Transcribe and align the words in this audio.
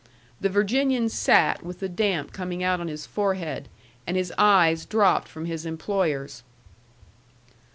The 0.39 0.49
Virginian 0.49 1.09
sat 1.09 1.61
with 1.63 1.79
the 1.79 1.87
damp 1.87 2.33
coming 2.33 2.63
out 2.63 2.79
on 2.79 2.87
his 2.87 3.05
forehead, 3.05 3.69
and 4.07 4.17
his 4.17 4.33
eyes 4.35 4.83
dropped 4.87 5.27
from 5.27 5.45
his 5.45 5.63
employer's. 5.63 6.41